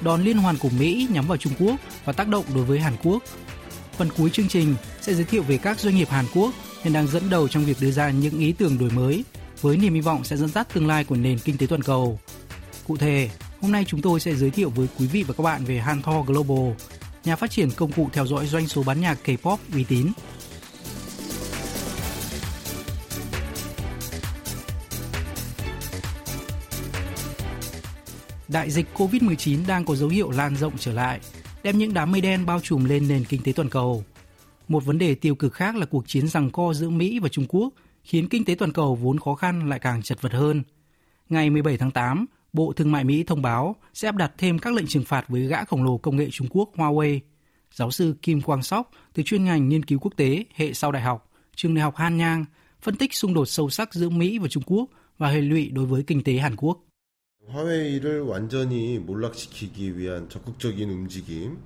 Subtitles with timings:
[0.00, 2.96] đòn liên hoàn của Mỹ nhắm vào Trung Quốc và tác động đối với Hàn
[3.02, 3.22] Quốc.
[3.96, 7.06] Phần cuối chương trình sẽ giới thiệu về các doanh nghiệp Hàn Quốc hiện đang
[7.06, 9.24] dẫn đầu trong việc đưa ra những ý tưởng đổi mới
[9.60, 12.20] với niềm hy vọng sẽ dẫn dắt tương lai của nền kinh tế toàn cầu.
[12.86, 15.64] Cụ thể, hôm nay chúng tôi sẽ giới thiệu với quý vị và các bạn
[15.64, 16.72] về Hanthor Global,
[17.24, 20.06] nhà phát triển công cụ theo dõi doanh số bán nhạc K-pop uy tín
[28.52, 31.20] đại dịch COVID-19 đang có dấu hiệu lan rộng trở lại,
[31.62, 34.04] đem những đám mây đen bao trùm lên nền kinh tế toàn cầu.
[34.68, 37.46] Một vấn đề tiêu cực khác là cuộc chiến giằng co giữa Mỹ và Trung
[37.48, 37.68] Quốc
[38.04, 40.62] khiến kinh tế toàn cầu vốn khó khăn lại càng chật vật hơn.
[41.28, 44.74] Ngày 17 tháng 8, Bộ Thương mại Mỹ thông báo sẽ áp đặt thêm các
[44.74, 47.20] lệnh trừng phạt với gã khổng lồ công nghệ Trung Quốc Huawei.
[47.74, 51.02] Giáo sư Kim Quang Sóc từ chuyên ngành nghiên cứu quốc tế hệ sau đại
[51.02, 52.44] học, trường đại học Han Nhang,
[52.82, 54.86] phân tích xung đột sâu sắc giữa Mỹ và Trung Quốc
[55.18, 56.89] và hệ lụy đối với kinh tế Hàn Quốc.
[57.55, 61.57] 화웨이를 완전히 몰락시키기 위한 적극적인 움직임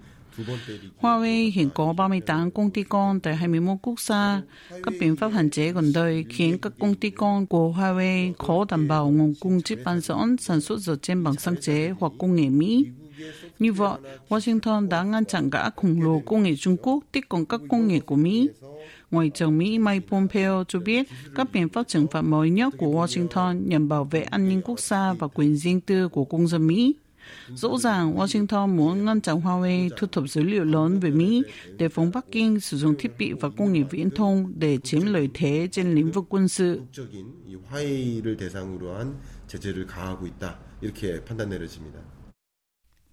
[1.02, 4.42] Huawei hiện có 38 công ty con tại 21 quốc gia.
[4.70, 8.66] Các biện pháp hạn chế gần đây khiến các công ty con của Huawei khó
[8.70, 12.14] đảm bảo nguồn cung chip bán dẫn sản xuất dựa trên bằng sáng chế hoặc
[12.20, 12.86] công nghệ Mỹ.
[13.60, 17.46] Như vậy, Washington đã ngăn chặn gã khổng lồ công nghệ Trung Quốc tiếp cận
[17.46, 18.50] các công nghệ của Mỹ.
[19.15, 22.87] Ngoại trưởng Mỹ Mike Pompeo cho biết các biện pháp trừng phạt mới nhất của
[22.87, 26.67] Washington nhằm bảo vệ an ninh quốc gia và quyền riêng tư của công dân
[26.67, 26.95] Mỹ.
[27.55, 31.43] Rõ ràng, Washington muốn ngăn chặn Huawei thu thập dữ liệu lớn về Mỹ
[31.77, 35.03] để phóng Bắc Kinh sử dụng thiết bị và công nghệ viễn thông để chiếm
[35.07, 36.81] lợi thế trên lĩnh vực quân sự.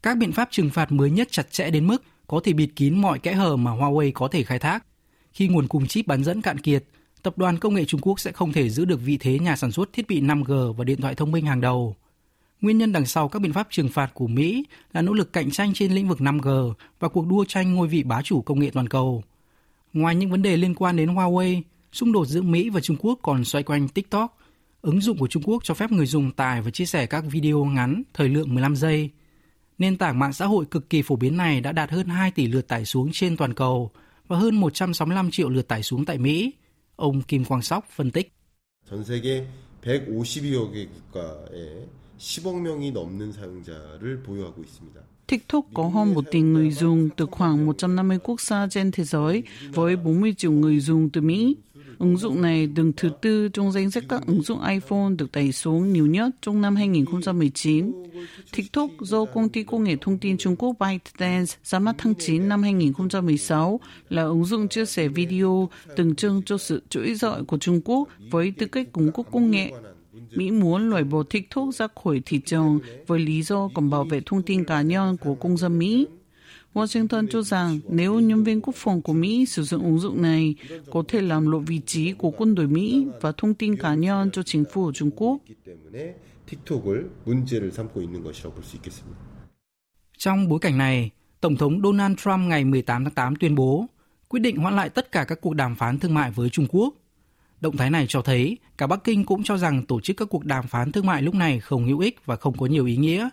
[0.04, 3.02] Các biện pháp trừng phạt mới nhất chặt chẽ đến mức có thể bịt kín
[3.02, 4.84] mọi kẽ hở mà Huawei có thể khai thác.
[5.34, 6.84] Khi nguồn cung chip bán dẫn cạn kiệt,
[7.24, 9.72] tập đoàn công nghệ Trung Quốc sẽ không thể giữ được vị thế nhà sản
[9.72, 11.96] xuất thiết bị 5G và điện thoại thông minh hàng đầu.
[12.62, 15.52] Nguyên nhân đằng sau các biện pháp trừng phạt của Mỹ là nỗ lực cạnh
[15.52, 18.70] tranh trên lĩnh vực 5G và cuộc đua tranh ngôi vị bá chủ công nghệ
[18.74, 19.24] toàn cầu.
[19.94, 21.62] Ngoài những vấn đề liên quan đến Huawei,
[21.92, 24.38] xung đột giữa Mỹ và Trung Quốc còn xoay quanh TikTok.
[24.82, 27.66] Ứng dụng của Trung Quốc cho phép người dùng tải và chia sẻ các video
[27.66, 29.10] ngắn thời lượng 15 giây.
[29.78, 32.48] Nền tảng mạng xã hội cực kỳ phổ biến này đã đạt hơn 2 tỷ
[32.48, 33.92] lượt tải xuống trên toàn cầu
[34.31, 36.53] và hơn 165 triệu lượt tải xuống tại Mỹ.
[36.97, 38.33] Ông Kim Quang Sóc phân tích.
[38.91, 39.45] 전 세계
[39.83, 41.87] 152여 개 국가에
[42.19, 45.01] 10억 명이 넘는 사용자를 보유하고 있습니다.
[45.27, 49.43] TikTok có hơn một tỷ người dùng từ khoảng 150 quốc gia trên thế giới
[49.73, 51.57] với 40 triệu người dùng từ Mỹ.
[52.02, 55.52] Ứng dụng này đứng thứ tư trong danh sách các ứng dụng iPhone được tải
[55.52, 57.92] xuống nhiều nhất trong năm 2019.
[58.56, 62.50] TikTok do công ty công nghệ thông tin Trung Quốc ByteDance ra mắt tháng 9
[62.50, 63.80] năm 2016
[64.10, 68.08] là ứng dụng chia sẻ video tượng trưng cho sự trỗi dậy của Trung Quốc
[68.32, 69.72] với tư cách cung cấp công nghệ
[70.32, 74.22] Mỹ muốn loại bỏ TikTok ra khỏi thị trường với lý do còn bảo vệ
[74.26, 76.08] thông tin cá nhân của công dân Mỹ.
[76.74, 80.56] Washington cho rằng nếu nhân viên quốc phòng của Mỹ sử dụng ứng dụng này,
[80.92, 84.32] có thể làm lộ vị trí của quân đội Mỹ và thông tin cá nhân
[84.32, 85.38] cho chính phủ Trung Quốc.
[90.18, 91.12] Trong bối cảnh này,
[91.42, 93.86] Tổng thống Donald Trump ngày 18 tháng 8 tuyên bố
[94.28, 96.94] quyết định hoãn lại tất cả các cuộc đàm phán thương mại với Trung Quốc.
[97.62, 100.46] Động thái này cho thấy cả Bắc Kinh cũng cho rằng tổ chức các cuộc
[100.46, 103.30] đàm phán thương mại lúc này không hữu ích và không có nhiều ý nghĩa.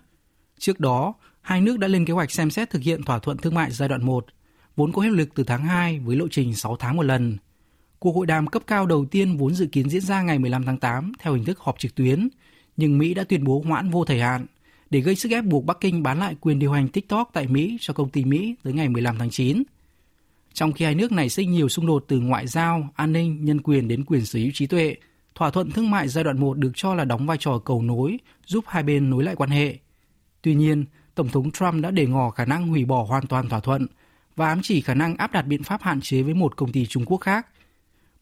[0.58, 1.14] Trước đó,
[1.48, 3.88] hai nước đã lên kế hoạch xem xét thực hiện thỏa thuận thương mại giai
[3.88, 4.26] đoạn 1,
[4.76, 7.36] vốn có hiệu lực từ tháng 2 với lộ trình 6 tháng một lần.
[7.98, 10.78] Cuộc hội đàm cấp cao đầu tiên vốn dự kiến diễn ra ngày 15 tháng
[10.78, 12.28] 8 theo hình thức họp trực tuyến,
[12.76, 14.46] nhưng Mỹ đã tuyên bố hoãn vô thời hạn
[14.90, 17.78] để gây sức ép buộc Bắc Kinh bán lại quyền điều hành TikTok tại Mỹ
[17.80, 19.62] cho công ty Mỹ tới ngày 15 tháng 9.
[20.52, 23.60] Trong khi hai nước này sinh nhiều xung đột từ ngoại giao, an ninh, nhân
[23.60, 24.96] quyền đến quyền sở hữu trí tuệ,
[25.34, 28.18] thỏa thuận thương mại giai đoạn 1 được cho là đóng vai trò cầu nối,
[28.46, 29.78] giúp hai bên nối lại quan hệ.
[30.42, 30.84] Tuy nhiên,
[31.17, 33.87] Tổng thống Trump đã để ngỏ khả năng hủy bỏ hoàn toàn thỏa thuận
[34.35, 36.85] và ám chỉ khả năng áp đặt biện pháp hạn chế với một công ty
[36.85, 37.47] Trung Quốc khác.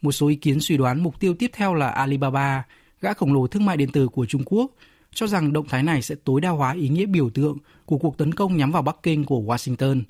[0.02, 2.64] Một số ý kiến suy đoán mục tiêu tiếp theo là Alibaba,
[3.02, 4.72] gã khổng lồ thương mại điện tử của Trung Quốc,
[5.14, 8.18] cho rằng động thái này sẽ tối đa hóa ý nghĩa biểu tượng của cuộc
[8.18, 10.02] tấn công nhắm vào Bắc Kinh của Washington.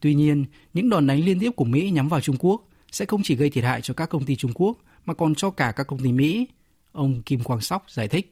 [0.00, 3.22] Tuy nhiên, những đòn đánh liên tiếp của Mỹ nhắm vào Trung Quốc sẽ không
[3.22, 5.86] chỉ gây thiệt hại cho các công ty Trung Quốc mà còn cho cả các
[5.86, 6.48] công ty Mỹ.
[6.92, 8.30] Ông Kim Quang Sóc giải thích.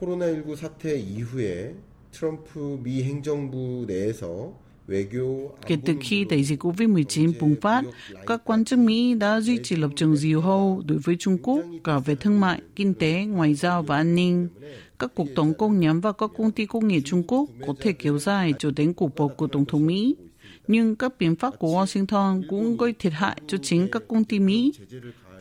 [0.00, 1.72] 코로나19 사태 이후에
[2.12, 4.52] 트럼프 미 행정부 내에서
[5.66, 7.84] Kể từ khi đại dịch COVID-19 bùng phát,
[8.26, 11.64] các quan chức Mỹ đã duy trì lập trường dìu hâu đối với Trung Quốc
[11.84, 14.48] cả về thương mại, kinh tế, ngoại giao và an ninh.
[14.98, 17.92] Các cuộc tấn công nhắm vào các công ty công nghệ Trung Quốc có thể
[17.92, 20.16] kéo dài cho đến cuộc bầu của Tổng thống Mỹ.
[20.66, 24.38] Nhưng các biện pháp của Washington cũng gây thiệt hại cho chính các công ty
[24.38, 24.72] Mỹ.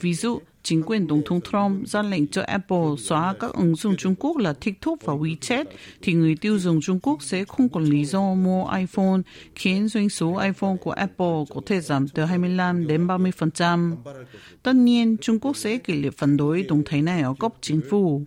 [0.01, 3.95] Ví dụ, chính quyền Tổng thống Trump ra lệnh cho Apple xóa các ứng dụng
[3.97, 5.65] Trung Quốc là TikTok và WeChat,
[6.01, 9.19] thì người tiêu dùng Trung Quốc sẽ không còn lý do mua iPhone,
[9.55, 13.95] khiến doanh số iPhone của Apple có thể giảm từ 25 đến 30%.
[14.63, 17.81] Tất nhiên, Trung Quốc sẽ kỷ liệt phản đối động thái này ở cấp chính
[17.89, 18.25] phủ.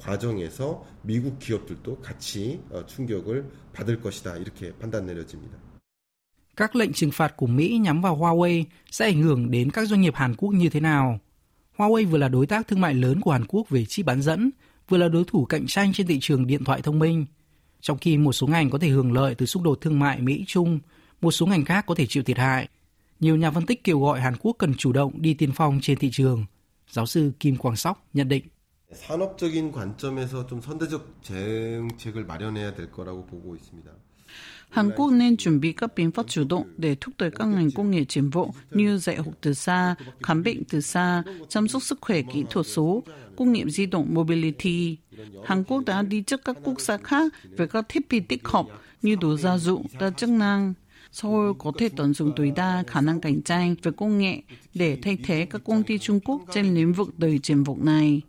[0.00, 3.44] 과정에서 미국 기업들도 같이 충격을
[3.74, 5.63] 받을 것이다 이렇게 판단 내려집니다.
[6.56, 10.00] Các lệnh trừng phạt của Mỹ nhắm vào Huawei sẽ ảnh hưởng đến các doanh
[10.00, 11.20] nghiệp Hàn Quốc như thế nào?
[11.76, 14.50] Huawei vừa là đối tác thương mại lớn của Hàn Quốc về chip bán dẫn,
[14.88, 17.26] vừa là đối thủ cạnh tranh trên thị trường điện thoại thông minh.
[17.80, 20.78] Trong khi một số ngành có thể hưởng lợi từ xung đột thương mại Mỹ-Trung,
[21.20, 22.68] một số ngành khác có thể chịu thiệt hại.
[23.20, 25.98] Nhiều nhà phân tích kêu gọi Hàn Quốc cần chủ động đi tiên phong trên
[25.98, 26.44] thị trường.
[26.90, 28.44] Giáo sư Kim Quang Sóc nhận định.
[29.08, 33.90] 산업적인 관점에서 좀 선제적 정책을 마련해야 될 거라고 보고 있습니다.
[34.69, 37.71] Hàn Quốc nên chuẩn bị các biện pháp chủ động để thúc đẩy các ngành
[37.71, 41.83] công nghệ tiến bộ như dạy học từ xa, khám bệnh từ xa, chăm sóc
[41.83, 43.03] sức khỏe kỹ thuật số,
[43.37, 44.97] công nghiệp di động mobility.
[45.45, 48.65] Hàn Quốc đã đi trước các quốc gia khác về các thiết bị tích hợp
[49.01, 50.73] như đồ gia dụng, đa chức năng.
[51.11, 54.41] Seoul có thể tận dụng tối đa khả năng cạnh tranh về công nghệ
[54.73, 58.21] để thay thế các công ty Trung Quốc trên lĩnh vực đời triển vọng này.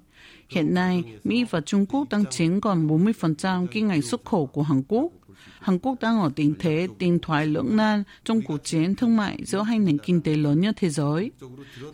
[0.49, 4.62] Hiện nay, Mỹ và Trung Quốc đang chiếm còn 40% kim ngạch xuất khẩu của
[4.62, 5.12] Hàn Quốc.
[5.59, 9.38] Hàn Quốc đang ở tình thế tiền thoại lưỡng nan trong cuộc chiến thương mại
[9.45, 11.31] giữa hai nền kinh tế lớn nhất thế giới.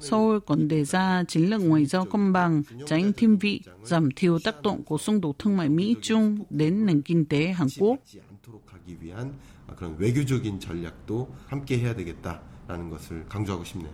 [0.01, 4.39] Seoul còn đề ra chiến lược ngoại giao công bằng, tránh thiên vị, giảm thiểu
[4.39, 7.99] tác động của xung đột thương mại Mỹ-Trung đến nền kinh tế Hàn Quốc.
[9.77, 13.94] 그런 외교적인 전략도 함께 해야 되겠다라는 것을 강조하고 싶네요.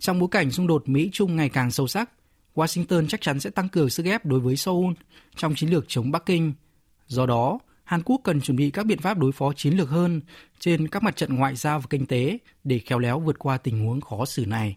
[0.00, 2.10] Trong bối cảnh xung đột Mỹ-Trung ngày càng sâu sắc,
[2.54, 4.92] Washington chắc chắn sẽ tăng cường sức ép đối với Seoul
[5.36, 6.52] trong chiến lược chống Bắc Kinh.
[7.06, 10.21] Do đó, Hàn Quốc cần chuẩn bị các biện pháp đối phó chiến lược hơn
[10.59, 13.85] trên các mặt trận ngoại giao và kinh tế để khéo léo vượt qua tình
[13.85, 14.75] huống khó xử này.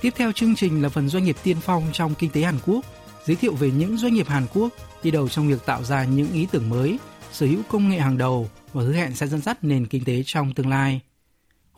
[0.00, 2.84] Tiếp theo chương trình là phần doanh nghiệp tiên phong trong kinh tế Hàn Quốc,
[3.24, 4.68] giới thiệu về những doanh nghiệp Hàn Quốc
[5.02, 6.98] đi đầu trong việc tạo ra những ý tưởng mới,
[7.32, 10.22] sở hữu công nghệ hàng đầu và hứa hẹn sẽ dẫn dắt nền kinh tế
[10.26, 11.00] trong tương lai.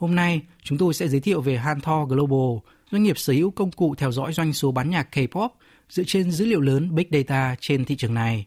[0.03, 2.59] Hôm nay, chúng tôi sẽ giới thiệu về Hanthor Global,
[2.91, 5.49] doanh nghiệp sở hữu công cụ theo dõi doanh số bán nhạc K-pop
[5.89, 8.47] dựa trên dữ liệu lớn Big Data trên thị trường này.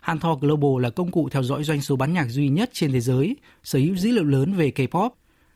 [0.00, 3.00] Hanthor Global là công cụ theo dõi doanh số bán nhạc duy nhất trên thế
[3.00, 5.10] giới, sở hữu dữ liệu lớn về K-pop.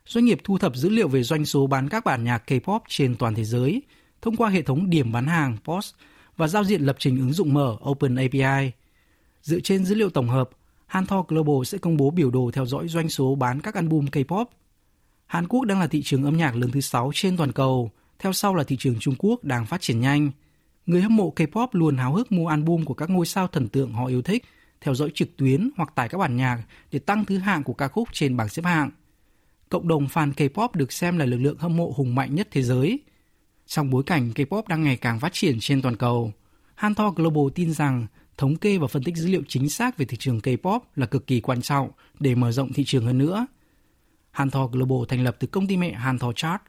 [0.06, 3.16] Doanh nghiệp thu thập dữ liệu về doanh số bán các bản nhạc K-pop trên
[3.16, 3.82] toàn thế giới
[4.22, 5.94] thông qua hệ thống điểm bán hàng POS
[6.36, 8.70] và giao diện lập trình ứng dụng mở Open API.
[9.42, 10.50] Dựa trên dữ liệu tổng hợp,
[10.86, 14.44] Hanthor Global sẽ công bố biểu đồ theo dõi doanh số bán các album K-pop
[15.26, 18.32] Hàn Quốc đang là thị trường âm nhạc lớn thứ 6 trên toàn cầu, theo
[18.32, 20.30] sau là thị trường Trung Quốc đang phát triển nhanh.
[20.86, 23.92] Người hâm mộ K-pop luôn háo hức mua album của các ngôi sao thần tượng
[23.92, 24.44] họ yêu thích,
[24.80, 27.88] theo dõi trực tuyến hoặc tải các bản nhạc để tăng thứ hạng của ca
[27.88, 28.90] khúc trên bảng xếp hạng.
[29.68, 32.62] Cộng đồng fan K-pop được xem là lực lượng hâm mộ hùng mạnh nhất thế
[32.62, 33.00] giới.
[33.66, 36.32] Trong bối cảnh K-pop đang ngày càng phát triển trên toàn cầu,
[36.74, 38.06] Hanto Global tin rằng
[38.36, 41.26] thống kê và phân tích dữ liệu chính xác về thị trường K-pop là cực
[41.26, 43.46] kỳ quan trọng để mở rộng thị trường hơn nữa–
[44.34, 46.62] Hantor Global thành lập từ công ty mẹ Hantor Chart,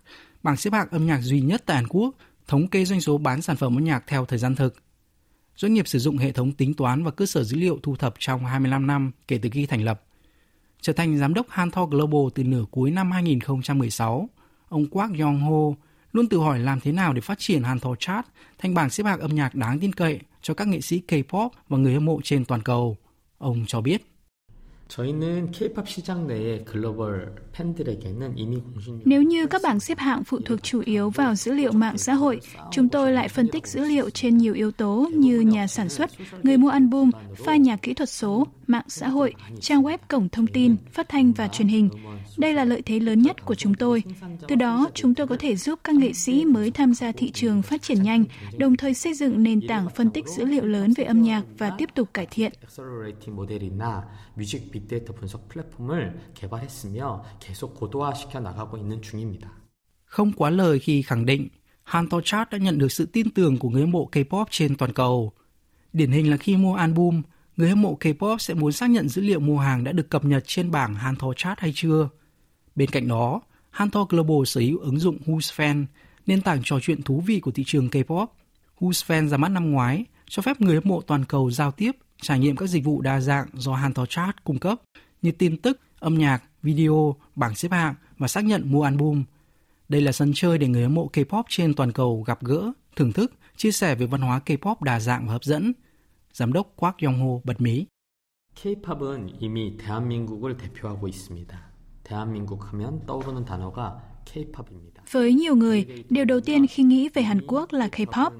[0.43, 2.15] bảng xếp hạng âm nhạc duy nhất tại Hàn Quốc,
[2.47, 4.75] thống kê doanh số bán sản phẩm âm nhạc theo thời gian thực.
[5.55, 8.15] Doanh nghiệp sử dụng hệ thống tính toán và cơ sở dữ liệu thu thập
[8.19, 10.01] trong 25 năm kể từ khi thành lập.
[10.81, 14.29] Trở thành giám đốc Hantor Global từ nửa cuối năm 2016,
[14.69, 18.25] ông Kwak Yong Ho luôn tự hỏi làm thế nào để phát triển Hantor Chart
[18.57, 21.77] thành bảng xếp hạng âm nhạc đáng tin cậy cho các nghệ sĩ K-pop và
[21.77, 22.97] người hâm mộ trên toàn cầu.
[23.37, 24.14] Ông cho biết.
[24.90, 30.38] 저희는 K-pop 시장 내의 글로벌 팬들에게는 이미 공신 Nếu như các bảng xếp hạng phụ
[30.44, 32.40] thuộc chủ yếu vào dữ liệu mạng xã hội,
[32.70, 36.10] chúng tôi lại phân tích dữ liệu trên nhiều yếu tố như nhà sản xuất,
[36.42, 37.10] người mua album,
[37.44, 41.33] file nhà kỹ thuật số, mạng xã hội, trang web cổng thông tin, phát thanh
[41.33, 41.89] và truyền hình.
[42.37, 44.03] Đây là lợi thế lớn nhất của chúng tôi.
[44.47, 47.61] Từ đó, chúng tôi có thể giúp các nghệ sĩ mới tham gia thị trường
[47.61, 48.25] phát triển nhanh,
[48.57, 51.75] đồng thời xây dựng nền tảng phân tích dữ liệu lớn về âm nhạc và
[51.77, 52.51] tiếp tục cải thiện.
[60.05, 61.47] Không quá lời khi khẳng định
[61.83, 64.93] Hanto Chart đã nhận được sự tin tưởng của người hâm mộ K-pop trên toàn
[64.93, 65.31] cầu.
[65.93, 67.21] Điển hình là khi mua album,
[67.57, 70.25] người hâm mộ K-pop sẽ muốn xác nhận dữ liệu mua hàng đã được cập
[70.25, 72.09] nhật trên bảng Hanto Chart hay chưa.
[72.75, 75.85] Bên cạnh đó, Hanto Global sở hữu ứng dụng Who's Fan
[76.25, 78.27] nền tảng trò chuyện thú vị của thị trường K-pop.
[78.79, 81.91] Who's Fan ra mắt năm ngoái, cho phép người hâm mộ toàn cầu giao tiếp,
[82.21, 84.81] trải nghiệm các dịch vụ đa dạng do Hanto Chart cung cấp
[85.21, 89.23] như tin tức, âm nhạc, video, bảng xếp hạng và xác nhận mua album.
[89.89, 93.11] Đây là sân chơi để người hâm mộ K-pop trên toàn cầu gặp gỡ, thưởng
[93.11, 95.73] thức, chia sẻ về văn hóa K-pop đa dạng và hấp dẫn
[96.34, 97.86] Giám đốc Kwak Yong-ho bật mí.
[98.54, 101.70] K-팝은 이미 대한민국을 대표하고 있습니다.
[102.04, 105.02] 대한민국 하면 떠오르는 단어가 K-팝입니다.
[105.12, 108.32] Với nhiều người, điều đầu tiên khi nghĩ về Hàn Quốc là K-pop.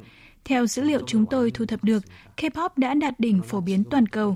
[0.46, 2.04] Theo dữ liệu chúng tôi thu thập được,
[2.38, 4.36] K-pop đã đạt đỉnh phổ biến toàn cầu.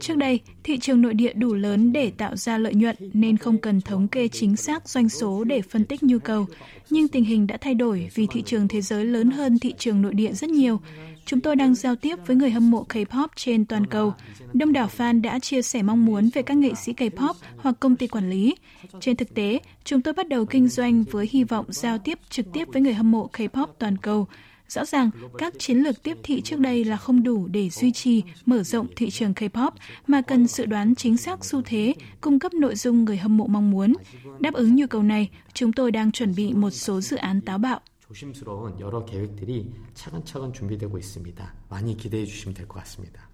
[0.00, 3.58] Trước đây, thị trường nội địa đủ lớn để tạo ra lợi nhuận nên không
[3.58, 6.46] cần thống kê chính xác doanh số để phân tích nhu cầu.
[6.90, 10.02] Nhưng tình hình đã thay đổi vì thị trường thế giới lớn hơn thị trường
[10.02, 10.80] nội địa rất nhiều.
[11.26, 14.14] Chúng tôi đang giao tiếp với người hâm mộ K-pop trên toàn cầu.
[14.52, 17.96] Đông đảo fan đã chia sẻ mong muốn về các nghệ sĩ K-pop hoặc công
[17.96, 18.54] ty quản lý.
[19.00, 22.52] Trên thực tế, chúng tôi bắt đầu kinh doanh với hy vọng giao tiếp trực
[22.52, 24.26] tiếp với người hâm mộ K-pop toàn cầu.
[24.69, 28.23] Rõ ràng, các chiến lược tiếp thị trước đây là không đủ để duy trì,
[28.45, 29.71] mở rộng thị trường K-pop,
[30.07, 33.47] mà cần dự đoán chính xác xu thế, cung cấp nội dung người hâm mộ
[33.47, 33.93] mong muốn.
[34.39, 37.57] Đáp ứng nhu cầu này, chúng tôi đang chuẩn bị một số dự án táo
[37.57, 37.79] bạo.
[38.09, 41.53] 조심스러운 여러 계획들이 차근차근 준비되고 있습니다.
[41.69, 43.29] 많이 기대해 주시면 될 것 같습니다.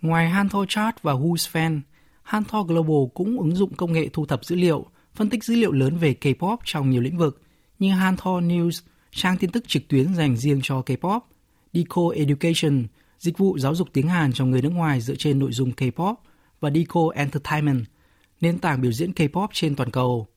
[0.00, 1.80] Ngoài Hanto Chart và Who's Fan,
[2.22, 5.72] Hanto Global cũng ứng dụng công nghệ thu thập dữ liệu, phân tích dữ liệu
[5.72, 7.42] lớn về K-pop trong nhiều lĩnh vực
[7.78, 8.82] như Hanto News,
[9.15, 11.19] trang tin tức trực tuyến dành riêng cho K-pop,
[11.73, 12.85] Deco Education,
[13.19, 16.15] dịch vụ giáo dục tiếng Hàn cho người nước ngoài dựa trên nội dung K-pop
[16.59, 17.85] và Deco Entertainment,
[18.41, 20.27] nền tảng biểu diễn K-pop trên toàn cầu.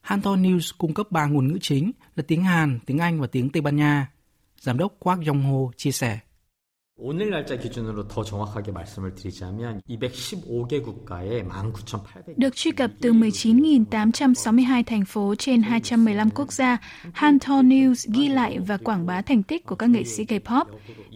[0.00, 3.50] Hanto News cung cấp ba ngôn ngữ chính là tiếng Hàn, tiếng Anh và tiếng
[3.50, 4.10] Tây Ban Nha.
[4.60, 6.18] Giám đốc Kwak Yong-ho chia sẻ.
[7.05, 14.83] 오늘 날짜 기준으로 더 정확하게 말씀을 드리자면 215개 국가에 19,800 Được truy cập từ 19.862
[14.83, 16.77] thành phố trên 215 quốc gia,
[17.13, 20.65] Hanto News ghi lại và quảng bá thành tích của các nghệ sĩ K-pop.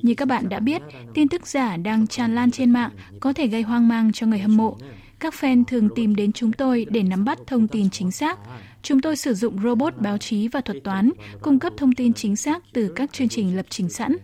[0.01, 0.81] Như các bạn đã biết,
[1.13, 4.39] tin tức giả đang tràn lan trên mạng có thể gây hoang mang cho người
[4.39, 4.77] hâm mộ.
[5.19, 8.39] Các fan thường tìm đến chúng tôi để nắm bắt thông tin chính xác.
[8.81, 12.35] Chúng tôi sử dụng robot báo chí và thuật toán, cung cấp thông tin chính
[12.35, 14.17] xác từ các chương trình lập trình sẵn.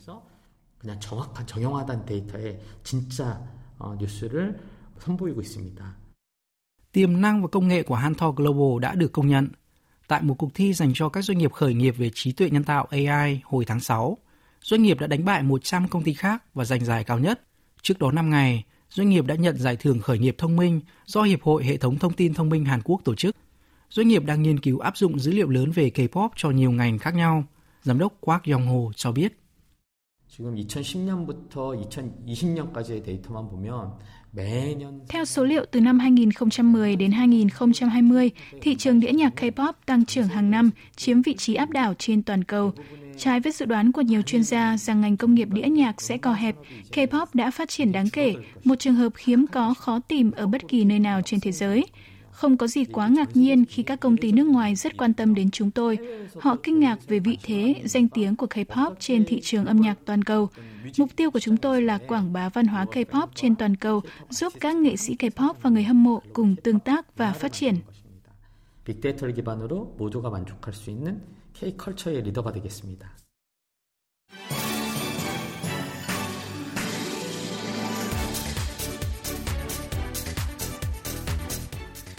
[0.77, 3.41] 그냥 정확한 정형화된 데이터에 진짜
[3.79, 4.59] 어, 뉴스를
[4.99, 5.95] 선보이고 있습니다.
[6.91, 9.47] Tiềm năng và công nghệ của Hantor Global đã được công nhận.
[10.07, 12.63] Tại một cuộc thi dành cho các doanh nghiệp khởi nghiệp về trí tuệ nhân
[12.63, 14.17] tạo AI hồi tháng 6,
[14.61, 17.41] doanh nghiệp đã đánh bại 100 công ty khác và giành giải cao nhất.
[17.81, 21.21] Trước đó 5 ngày, doanh nghiệp đã nhận giải thưởng khởi nghiệp thông minh do
[21.21, 23.35] Hiệp hội Hệ thống Thông tin Thông minh Hàn Quốc tổ chức.
[23.89, 26.99] Doanh nghiệp đang nghiên cứu áp dụng dữ liệu lớn về K-pop cho nhiều ngành
[26.99, 27.43] khác nhau.
[27.81, 29.39] Giám đốc Kwak Yong-ho cho biết.
[30.35, 33.93] 지금 2010년부터 2020년까지의 데이터만 보면
[34.31, 38.31] 매년 Theo số liệu từ năm 2010 đến 2020,
[38.61, 42.23] thị trường đĩa nhạc K-pop tăng trưởng hàng năm, chiếm vị trí áp đảo trên
[42.23, 42.71] toàn cầu.
[43.17, 46.17] Trái với dự đoán của nhiều chuyên gia rằng ngành công nghiệp đĩa nhạc sẽ
[46.17, 46.55] co hẹp,
[46.91, 50.67] K-pop đã phát triển đáng kể, một trường hợp hiếm có khó tìm ở bất
[50.67, 51.85] kỳ nơi nào trên thế giới.
[52.37, 55.35] Không có gì quá ngạc nhiên khi các công ty nước ngoài rất quan tâm
[55.35, 55.97] đến chúng tôi.
[56.39, 59.97] Họ kinh ngạc về vị thế, danh tiếng của K-pop trên thị trường âm nhạc
[60.05, 60.49] toàn cầu.
[60.97, 64.53] Mục tiêu của chúng tôi là quảng bá văn hóa K-pop trên toàn cầu, giúp
[64.59, 67.75] các nghệ sĩ K-pop và người hâm mộ cùng tương tác và phát triển.
[68.85, 71.21] 빅데이터를 기반으로 모두가 만족할 수 있는
[71.53, 73.16] K-컬처의 리더가 되겠습니다.